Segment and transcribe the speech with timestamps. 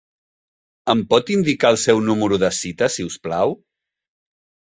[0.93, 3.53] Em pot indicar el seu número de cita, si us plau?